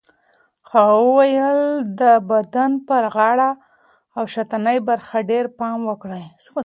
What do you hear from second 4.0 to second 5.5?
او شاتنۍ برخه ډېر